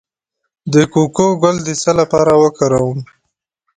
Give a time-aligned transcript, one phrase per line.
[0.73, 2.99] د کوکو ګل د څه لپاره وکاروم؟